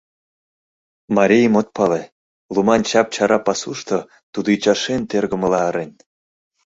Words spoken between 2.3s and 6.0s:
луман чап-чара пасушто тудо ӱчашен тӧргымыла ырен.